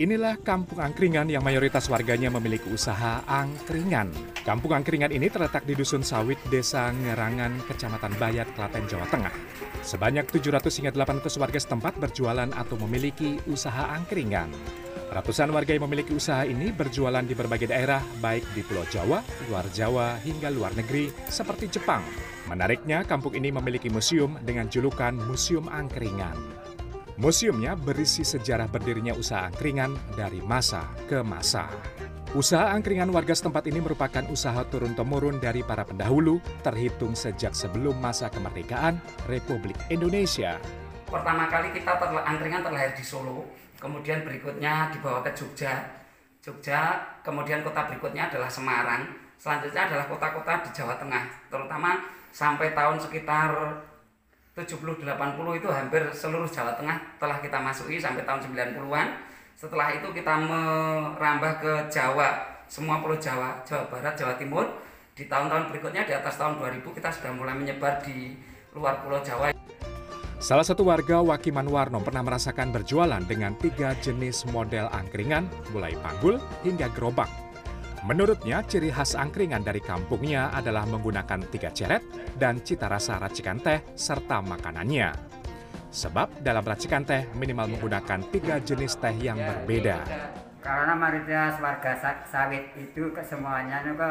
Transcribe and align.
Inilah 0.00 0.40
Kampung 0.40 0.80
Angkringan 0.80 1.28
yang 1.28 1.44
mayoritas 1.44 1.84
warganya 1.92 2.32
memiliki 2.32 2.72
usaha 2.72 3.20
angkringan. 3.28 4.08
Kampung 4.48 4.72
Angkringan 4.72 5.12
ini 5.12 5.28
terletak 5.28 5.68
di 5.68 5.76
Dusun 5.76 6.00
Sawit, 6.00 6.40
Desa 6.48 6.88
Ngerangan, 6.88 7.68
Kecamatan 7.68 8.16
Bayat, 8.16 8.48
Klaten, 8.56 8.88
Jawa 8.88 9.04
Tengah. 9.12 9.28
Sebanyak 9.84 10.24
700 10.32 10.72
hingga 10.80 10.96
800 10.96 11.36
warga 11.36 11.60
setempat 11.60 12.00
berjualan 12.00 12.48
atau 12.48 12.80
memiliki 12.80 13.44
usaha 13.44 13.92
angkringan. 13.92 14.48
Ratusan 15.12 15.52
warga 15.52 15.76
yang 15.76 15.84
memiliki 15.84 16.16
usaha 16.16 16.48
ini 16.48 16.72
berjualan 16.72 17.20
di 17.20 17.36
berbagai 17.36 17.68
daerah, 17.68 18.00
baik 18.24 18.56
di 18.56 18.64
Pulau 18.64 18.88
Jawa, 18.88 19.20
luar 19.52 19.68
Jawa, 19.68 20.16
hingga 20.24 20.48
luar 20.48 20.72
negeri, 20.80 21.12
seperti 21.28 21.76
Jepang. 21.76 22.00
Menariknya, 22.48 23.04
kampung 23.04 23.36
ini 23.36 23.52
memiliki 23.52 23.92
museum 23.92 24.40
dengan 24.48 24.64
julukan 24.64 25.12
Museum 25.28 25.68
Angkringan. 25.68 26.59
Museumnya 27.20 27.76
berisi 27.76 28.24
sejarah 28.24 28.64
berdirinya 28.64 29.12
usaha 29.12 29.44
angkringan 29.44 29.92
dari 30.16 30.40
masa 30.40 30.88
ke 31.04 31.20
masa. 31.20 31.68
Usaha 32.32 32.72
angkringan 32.72 33.12
warga 33.12 33.36
setempat 33.36 33.68
ini 33.68 33.76
merupakan 33.76 34.24
usaha 34.32 34.64
turun-temurun 34.64 35.36
dari 35.36 35.60
para 35.60 35.84
pendahulu, 35.84 36.40
terhitung 36.64 37.12
sejak 37.12 37.52
sebelum 37.52 38.00
masa 38.00 38.32
kemerdekaan 38.32 38.96
Republik 39.28 39.76
Indonesia. 39.92 40.56
Pertama 41.12 41.44
kali 41.52 41.76
kita 41.76 42.00
terla 42.00 42.24
angkringan 42.24 42.64
terlahir 42.64 42.96
di 42.96 43.04
Solo, 43.04 43.52
kemudian 43.76 44.24
berikutnya 44.24 44.88
dibawa 44.88 45.20
ke 45.20 45.36
Jogja. 45.36 45.76
Jogja, 46.40 47.04
kemudian 47.20 47.60
kota 47.60 47.84
berikutnya 47.84 48.32
adalah 48.32 48.48
Semarang, 48.48 49.04
selanjutnya 49.36 49.92
adalah 49.92 50.08
kota-kota 50.08 50.64
di 50.64 50.70
Jawa 50.72 50.96
Tengah, 50.96 51.52
terutama 51.52 52.00
sampai 52.32 52.72
tahun 52.72 52.96
sekitar 52.96 53.89
70-80 54.64 55.60
itu 55.60 55.68
hampir 55.68 56.02
seluruh 56.12 56.48
Jawa 56.48 56.74
Tengah 56.76 57.20
telah 57.20 57.38
kita 57.40 57.58
masuki 57.60 58.00
sampai 58.00 58.24
tahun 58.24 58.40
90-an. 58.50 59.08
Setelah 59.56 59.92
itu 59.92 60.08
kita 60.16 60.34
merambah 60.40 61.52
ke 61.60 61.72
Jawa, 61.92 62.60
semua 62.64 63.02
pulau 63.04 63.20
Jawa, 63.20 63.60
Jawa 63.66 63.84
Barat, 63.92 64.16
Jawa 64.16 64.34
Timur. 64.40 64.64
Di 65.12 65.28
tahun-tahun 65.28 65.68
berikutnya 65.68 66.08
di 66.08 66.16
atas 66.16 66.40
tahun 66.40 66.56
2000 66.56 66.96
kita 66.96 67.12
sudah 67.12 67.32
mulai 67.36 67.52
menyebar 67.52 68.00
di 68.00 68.34
luar 68.72 69.04
pulau 69.04 69.20
Jawa. 69.20 69.52
Salah 70.40 70.64
satu 70.64 70.88
warga 70.88 71.20
Wakiman 71.20 71.68
Warno 71.68 72.00
pernah 72.00 72.24
merasakan 72.24 72.72
berjualan 72.72 73.20
dengan 73.28 73.52
tiga 73.60 73.92
jenis 74.00 74.48
model 74.48 74.88
angkringan, 74.88 75.44
mulai 75.76 75.92
panggul 76.00 76.40
hingga 76.64 76.88
gerobak. 76.96 77.28
Menurutnya, 78.00 78.64
ciri 78.64 78.88
khas 78.88 79.12
angkringan 79.12 79.60
dari 79.60 79.84
kampungnya 79.84 80.48
adalah 80.56 80.88
menggunakan 80.88 81.44
tiga 81.52 81.68
ceret 81.68 82.00
dan 82.40 82.64
cita 82.64 82.88
rasa 82.88 83.20
racikan 83.20 83.60
teh 83.60 83.84
serta 83.92 84.40
makanannya. 84.40 85.12
Sebab 85.92 86.40
dalam 86.40 86.64
racikan 86.64 87.04
teh 87.04 87.28
minimal 87.36 87.76
menggunakan 87.76 88.24
tiga 88.32 88.56
jenis 88.64 88.96
teh 88.96 89.12
yang 89.20 89.36
berbeda. 89.36 90.00
Karena 90.64 90.96
mayoritas 90.96 91.60
warga 91.60 91.92
sawit 92.24 92.72
itu 92.80 93.12
ke 93.12 93.20
semuanya 93.20 93.84
itu 93.84 93.92
ke 93.92 94.10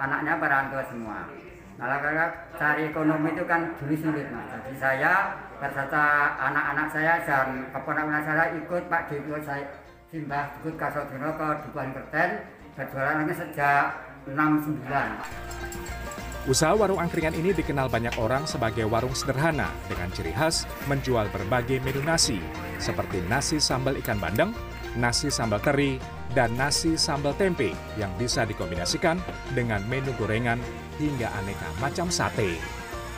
anaknya 0.00 0.40
perantau 0.40 0.80
semua. 0.88 1.28
Kalau 1.76 1.98
kalau 2.00 2.28
cari 2.56 2.82
ekonomi 2.88 3.36
itu 3.36 3.44
kan 3.44 3.76
dulu 3.76 3.94
sulit 4.00 4.32
mas. 4.32 4.48
Jadi 4.48 4.80
saya 4.80 5.12
berserta 5.60 6.04
anak-anak 6.40 6.88
saya 6.88 7.20
dan 7.20 7.68
keponakan 7.68 8.24
saya 8.24 8.44
ikut 8.56 8.82
Pak 8.88 9.12
Dewi 9.12 9.36
saya 9.44 9.68
simbah 10.08 10.56
ikut 10.64 10.80
Kasodino 10.80 11.36
ke 11.36 11.48
Dukuhan 11.68 11.92
Kerten 11.92 12.30
lagi 12.76 13.32
sejak 13.32 13.84
69. 14.28 14.84
Usaha 16.46 16.76
warung 16.78 17.00
angkringan 17.02 17.34
ini 17.34 17.50
dikenal 17.56 17.90
banyak 17.90 18.14
orang 18.20 18.46
sebagai 18.46 18.86
warung 18.86 19.16
sederhana 19.16 19.72
dengan 19.90 20.12
ciri 20.14 20.30
khas 20.30 20.68
menjual 20.86 21.26
berbagai 21.34 21.82
menu 21.82 22.04
nasi 22.06 22.38
seperti 22.78 23.18
nasi 23.26 23.58
sambal 23.58 23.98
ikan 23.98 24.20
bandeng, 24.22 24.54
nasi 24.94 25.26
sambal 25.32 25.58
teri, 25.58 25.98
dan 26.36 26.54
nasi 26.54 26.94
sambal 26.94 27.34
tempe 27.34 27.72
yang 27.98 28.12
bisa 28.20 28.46
dikombinasikan 28.46 29.18
dengan 29.56 29.82
menu 29.90 30.14
gorengan 30.20 30.60
hingga 31.00 31.32
aneka 31.42 31.68
macam 31.82 32.12
sate. 32.12 32.60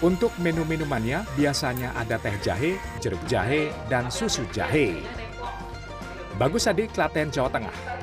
Untuk 0.00 0.32
menu 0.40 0.64
minumannya 0.64 1.28
biasanya 1.36 1.92
ada 1.92 2.16
teh 2.16 2.32
jahe, 2.40 2.80
jeruk 3.04 3.20
jahe, 3.28 3.68
dan 3.92 4.08
susu 4.08 4.48
jahe. 4.48 5.04
Bagus 6.40 6.64
Adi, 6.64 6.88
Klaten, 6.88 7.28
Jawa 7.28 7.52
Tengah. 7.52 8.00